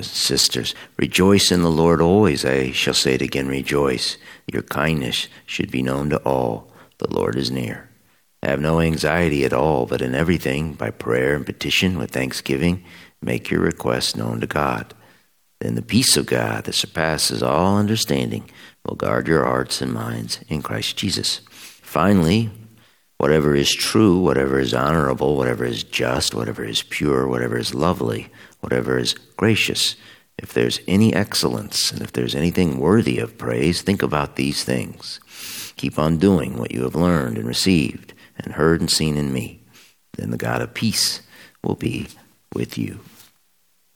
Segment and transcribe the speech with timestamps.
[0.00, 2.44] Sisters, rejoice in the Lord always.
[2.44, 4.16] I shall say it again, rejoice.
[4.52, 6.70] Your kindness should be known to all.
[6.98, 7.88] The Lord is near.
[8.42, 12.84] Have no anxiety at all, but in everything, by prayer and petition with thanksgiving,
[13.20, 14.94] make your requests known to God.
[15.60, 18.48] Then the peace of God that surpasses all understanding
[18.84, 21.40] will guard your hearts and minds in Christ Jesus.
[21.50, 22.50] Finally,
[23.18, 28.28] whatever is true, whatever is honorable, whatever is just, whatever is pure, whatever is lovely,
[28.60, 29.96] whatever is gracious,
[30.38, 35.18] if there's any excellence and if there's anything worthy of praise, think about these things.
[35.76, 39.62] Keep on doing what you have learned and received and heard and seen in me.
[40.16, 41.22] Then the God of peace
[41.62, 42.08] will be
[42.54, 43.00] with you.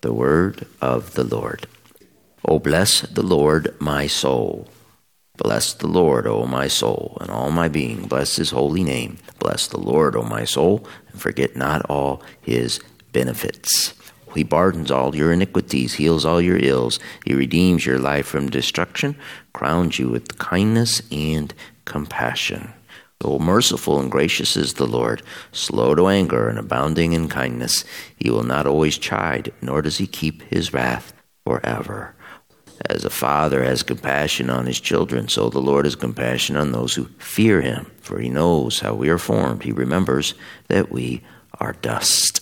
[0.00, 1.66] The word of the Lord.
[2.44, 4.68] O bless the Lord, my soul.
[5.42, 8.06] Bless the Lord, O my soul, and all my being.
[8.06, 9.18] Bless his holy name.
[9.38, 12.80] Bless the Lord, O my soul, and forget not all his
[13.12, 13.94] benefits
[14.34, 16.98] he pardons all your iniquities, heals all your ills.
[17.24, 19.16] He redeems your life from destruction,
[19.52, 21.52] crowns you with kindness and
[21.84, 22.72] compassion.
[23.24, 27.84] O merciful and gracious is the Lord, slow to anger and abounding in kindness.
[28.16, 31.12] He will not always chide, nor does he keep his wrath
[31.44, 32.14] forever.
[32.88, 36.94] As a father has compassion on his children, so the Lord has compassion on those
[36.94, 37.90] who fear him.
[38.00, 39.62] For he knows how we are formed.
[39.62, 40.34] He remembers
[40.68, 41.22] that we
[41.60, 42.40] are dust.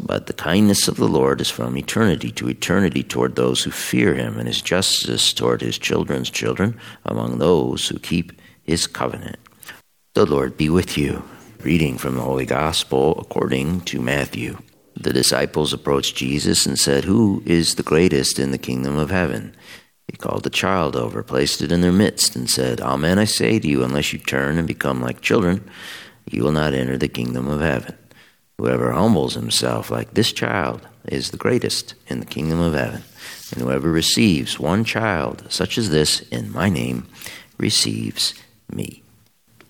[0.00, 4.14] But the kindness of the Lord is from eternity to eternity toward those who fear
[4.14, 9.38] him, and his justice toward his children's children among those who keep his covenant.
[10.14, 11.22] The Lord be with you.
[11.60, 14.58] Reading from the Holy Gospel according to Matthew.
[15.00, 19.54] The disciples approached Jesus and said, Who is the greatest in the kingdom of heaven?
[20.08, 23.60] He called the child over, placed it in their midst, and said, Amen, I say
[23.60, 25.70] to you, unless you turn and become like children,
[26.28, 27.96] you will not enter the kingdom of heaven.
[28.58, 33.04] Whoever humbles himself like this child is the greatest in the kingdom of heaven.
[33.52, 37.06] And whoever receives one child such as this in my name
[37.56, 38.34] receives
[38.68, 39.04] me.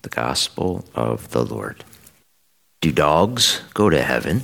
[0.01, 1.83] The gospel of the Lord.
[2.81, 4.43] Do dogs go to heaven?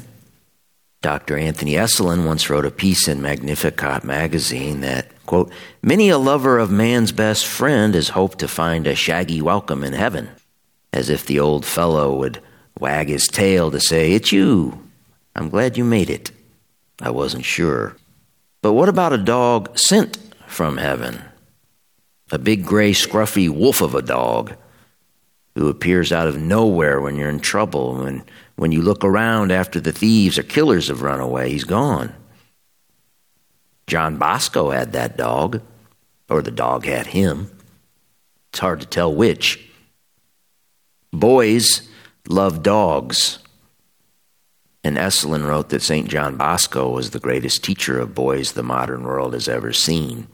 [1.06, 1.38] Dr.
[1.38, 5.52] Anthony Esolen once wrote a piece in Magnificat magazine that, quote,
[5.84, 9.94] many a lover of man's best friend has hoped to find a shaggy welcome in
[9.94, 10.30] heaven,
[10.92, 12.42] as if the old fellow would
[12.80, 14.84] wag his tail to say, It's you.
[15.36, 16.32] I'm glad you made it.
[17.00, 17.96] I wasn't sure.
[18.64, 20.18] But what about a dog sent
[20.48, 21.22] from heaven?
[22.32, 24.56] A big gray, scruffy wolf of a dog
[25.54, 27.94] who appears out of nowhere when you're in trouble.
[27.94, 28.24] When,
[28.56, 32.14] when you look around after the thieves or killers have run away, he's gone.
[33.88, 35.62] John Bosco had that dog,
[36.30, 37.52] or the dog had him.
[38.50, 39.70] It's hard to tell which.
[41.12, 41.88] Boys
[42.28, 43.40] love dogs.
[44.84, 46.08] And Esolen wrote that St.
[46.08, 50.28] John Bosco was the greatest teacher of boys the modern world has ever seen.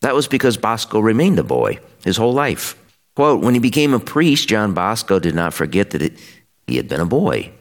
[0.00, 2.76] That was because Bosco remained a boy his whole life.
[3.16, 6.18] Quote, when he became a priest, John Bosco did not forget that it,
[6.70, 7.52] he had been a boy.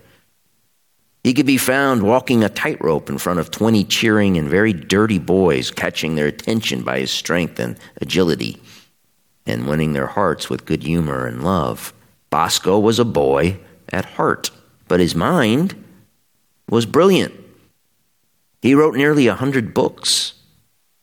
[1.24, 5.20] He could be found walking a tightrope in front of 20 cheering and very dirty
[5.20, 8.58] boys, catching their attention by his strength and agility,
[9.46, 11.94] and winning their hearts with good humor and love.
[12.30, 13.59] Bosco was a boy
[13.92, 14.52] at heart,
[14.88, 15.84] but his mind
[16.70, 17.34] was brilliant.
[18.62, 20.34] He wrote nearly a hundred books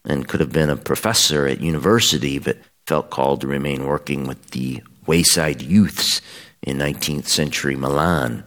[0.05, 4.53] and could have been a professor at university, but felt called to remain working with
[4.53, 6.21] the wayside youths
[6.63, 8.45] in 19th century Milan.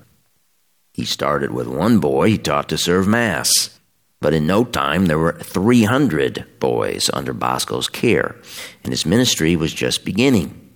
[0.94, 3.80] He started with one boy he taught to serve Mass,
[4.20, 8.36] but in no time there were 300 boys under Bosco's care,
[8.84, 10.70] and his ministry was just beginning.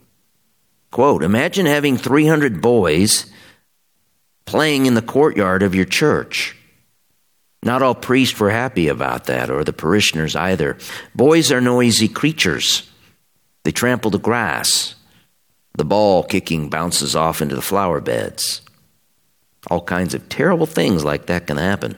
[0.92, 3.26] Quote Imagine having 300 boys
[4.46, 6.56] playing in the courtyard of your church.
[7.64, 10.78] Not all priests were happy about that, or the parishioners either.
[11.16, 12.90] Boys are noisy creatures.
[13.64, 14.96] They trample the grass.
[15.76, 18.62] The ball kicking bounces off into the flower beds.
[19.70, 21.98] All kinds of terrible things like that can happen.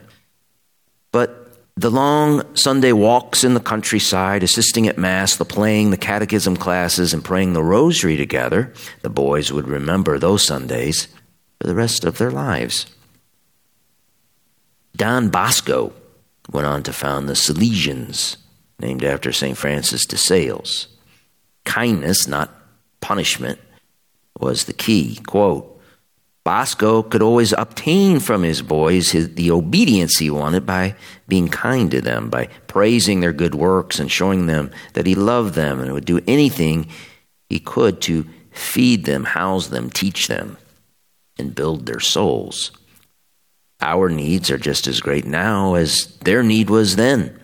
[1.12, 1.46] But
[1.76, 7.12] the long Sunday walks in the countryside, assisting at Mass, the playing, the catechism classes,
[7.12, 11.08] and praying the rosary together, the boys would remember those Sundays
[11.60, 12.86] for the rest of their lives.
[14.96, 15.92] Don Bosco
[16.50, 18.38] went on to found the Salesians,
[18.80, 19.56] named after St.
[19.56, 20.88] Francis de Sales.
[21.64, 22.54] Kindness, not
[23.00, 23.58] punishment,
[24.40, 25.18] was the key.
[25.26, 25.72] Quote,
[26.44, 30.94] Bosco could always obtain from his boys his, the obedience he wanted by
[31.26, 35.54] being kind to them, by praising their good works and showing them that he loved
[35.54, 36.86] them and would do anything
[37.48, 40.56] he could to feed them, house them, teach them,
[41.36, 42.70] and build their souls.
[43.80, 47.40] Our needs are just as great now as their need was then.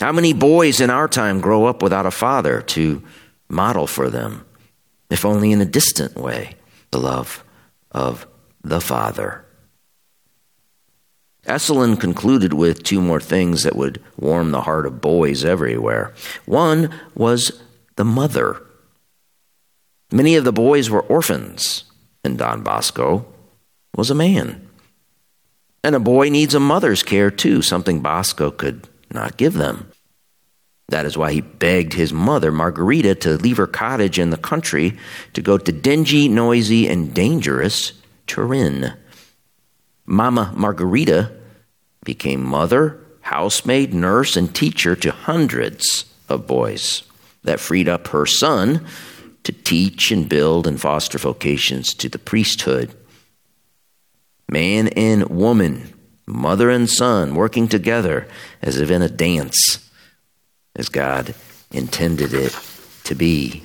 [0.00, 3.02] How many boys in our time grow up without a father to
[3.48, 4.46] model for them,
[5.10, 6.54] if only in a distant way,
[6.90, 7.44] the love
[7.92, 8.26] of
[8.62, 9.44] the Father.
[11.46, 16.14] Esolen concluded with two more things that would warm the heart of boys everywhere.
[16.44, 17.62] One was
[17.96, 18.62] the mother.
[20.12, 21.84] Many of the boys were orphans,
[22.22, 23.26] and Don Bosco
[23.96, 24.68] was a man.
[25.82, 29.90] And a boy needs a mother's care too, something Bosco could not give them.
[30.88, 34.96] That is why he begged his mother, Margarita, to leave her cottage in the country
[35.34, 37.92] to go to dingy, noisy, and dangerous
[38.26, 38.94] Turin.
[40.06, 41.30] Mama Margarita
[42.04, 47.02] became mother, housemaid, nurse, and teacher to hundreds of boys.
[47.44, 48.86] That freed up her son
[49.44, 52.94] to teach and build and foster vocations to the priesthood.
[54.50, 55.92] Man and woman,
[56.26, 58.26] mother and son, working together
[58.62, 59.87] as if in a dance
[60.78, 61.34] as God
[61.72, 62.58] intended it
[63.04, 63.64] to be.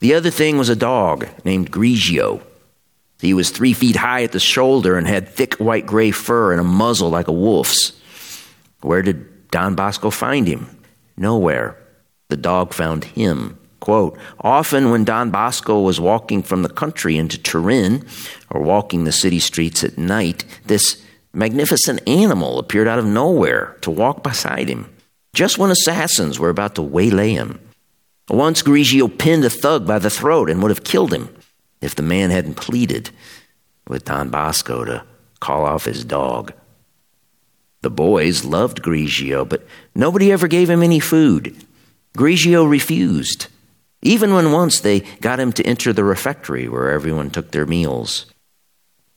[0.00, 2.42] The other thing was a dog named Grigio.
[3.20, 6.60] He was three feet high at the shoulder and had thick white gray fur and
[6.60, 7.92] a muzzle like a wolf's.
[8.80, 10.66] Where did Don Bosco find him?
[11.16, 11.76] Nowhere.
[12.28, 13.58] The dog found him.
[13.78, 18.04] Quote, often when Don Bosco was walking from the country into Turin
[18.50, 23.90] or walking the city streets at night, this magnificent animal appeared out of nowhere to
[23.90, 24.88] walk beside him
[25.34, 27.58] just when assassins were about to waylay him.
[28.28, 31.34] Once Grigio pinned a thug by the throat and would have killed him
[31.80, 33.10] if the man hadn't pleaded
[33.88, 35.04] with Don Bosco to
[35.40, 36.52] call off his dog.
[37.80, 41.56] The boys loved Grigio, but nobody ever gave him any food.
[42.16, 43.48] Grigio refused,
[44.02, 48.26] even when once they got him to enter the refectory where everyone took their meals.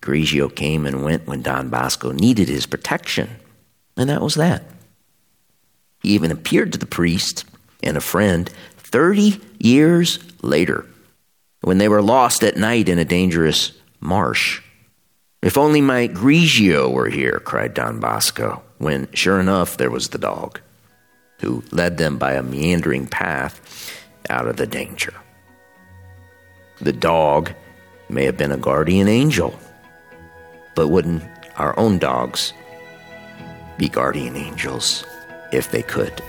[0.01, 3.29] Grigio came and went when Don Bosco needed his protection,
[3.95, 4.63] and that was that.
[6.05, 7.45] He even appeared to the priest
[7.81, 8.47] and a friend
[8.77, 10.85] 30 years later
[11.61, 14.61] when they were lost at night in a dangerous marsh.
[15.41, 20.19] If only my Grigio were here, cried Don Bosco, when sure enough there was the
[20.19, 20.59] dog,
[21.39, 23.91] who led them by a meandering path
[24.29, 25.13] out of the danger.
[26.81, 27.51] The dog
[28.09, 29.57] may have been a guardian angel,
[30.75, 31.23] but wouldn't
[31.57, 32.53] our own dogs
[33.79, 35.03] be guardian angels?
[35.51, 36.21] If they could.